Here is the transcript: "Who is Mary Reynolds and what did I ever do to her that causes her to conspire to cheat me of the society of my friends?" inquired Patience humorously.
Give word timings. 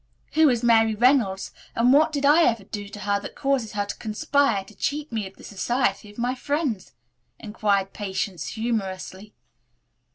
"Who 0.33 0.49
is 0.49 0.63
Mary 0.63 0.95
Reynolds 0.95 1.51
and 1.75 1.93
what 1.93 2.11
did 2.11 2.25
I 2.25 2.41
ever 2.41 2.63
do 2.63 2.89
to 2.89 3.01
her 3.01 3.19
that 3.19 3.35
causes 3.35 3.73
her 3.73 3.85
to 3.85 3.95
conspire 3.97 4.63
to 4.63 4.73
cheat 4.75 5.11
me 5.11 5.27
of 5.27 5.35
the 5.35 5.43
society 5.43 6.09
of 6.09 6.17
my 6.17 6.33
friends?" 6.33 6.93
inquired 7.39 7.93
Patience 7.93 8.47
humorously. 8.47 9.35